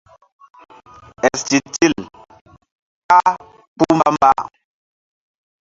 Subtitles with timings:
[1.27, 1.93] Éstitil
[3.05, 3.31] kpah
[3.75, 4.31] kpuh mbamba.